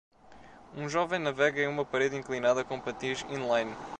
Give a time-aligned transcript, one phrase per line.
[0.75, 3.75] Um jovem navega em uma parede inclinada com patins inline